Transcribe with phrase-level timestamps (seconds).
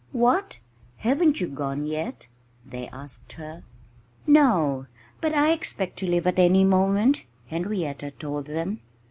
[0.13, 0.61] "What!
[0.97, 2.25] Haven't you gone yet?"
[2.65, 3.61] they asked her.
[4.25, 4.87] "No!
[5.21, 8.79] But I expect to leave at any moment," Henrietta told them.